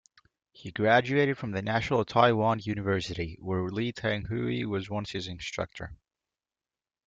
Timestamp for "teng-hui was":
3.93-4.89